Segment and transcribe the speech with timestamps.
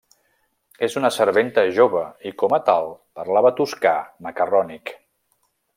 [0.87, 2.01] És una serventa jove
[2.31, 3.95] i com a tal parlava toscà
[4.29, 4.97] macarrònic.